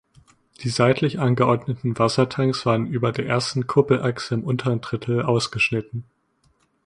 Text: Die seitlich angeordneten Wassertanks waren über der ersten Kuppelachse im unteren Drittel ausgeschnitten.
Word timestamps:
Die 0.63 0.69
seitlich 0.69 1.19
angeordneten 1.19 1.99
Wassertanks 1.99 2.65
waren 2.65 2.87
über 2.87 3.11
der 3.11 3.27
ersten 3.27 3.67
Kuppelachse 3.67 4.33
im 4.33 4.43
unteren 4.43 4.81
Drittel 4.81 5.21
ausgeschnitten. 5.21 6.05